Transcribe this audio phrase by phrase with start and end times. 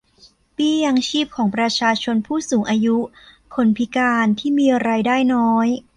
[0.53, 2.97] เบี้ยยังชีพของประชาชนผู้สูงอายุ
[3.55, 5.67] คนพิการที่มีรายได้น้อย